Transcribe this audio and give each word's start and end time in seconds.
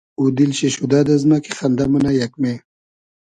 او 0.19 0.23
دیل 0.35 0.51
شی 0.57 0.67
شودۂ 0.75 0.99
دئزمۂ 1.07 1.37
کی 1.43 1.51
خئندۂ 1.57 1.85
مونۂ 1.91 2.11
یئگمې 2.19 2.53